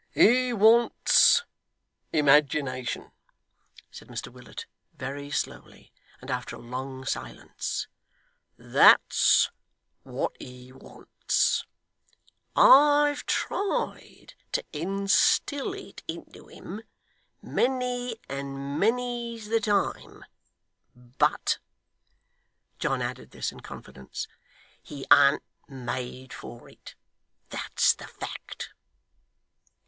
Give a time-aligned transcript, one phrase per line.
[0.15, 1.43] 'He wants
[2.11, 3.11] imagination,'
[3.91, 4.65] said Mr Willet,
[4.97, 7.85] very slowly, and after a long silence;
[8.57, 9.51] 'that's
[10.01, 11.67] what he wants.
[12.55, 16.81] I've tried to instil it into him,
[17.43, 20.25] many and many's the time;
[20.95, 21.59] but'
[22.79, 24.27] John added this in confidence
[24.81, 26.95] 'he an't made for it;
[27.49, 28.71] that's the fact.